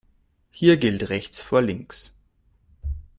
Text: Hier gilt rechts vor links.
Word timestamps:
Hier 0.49 0.77
gilt 0.77 1.09
rechts 1.09 1.43
vor 1.43 1.61
links. 1.61 2.11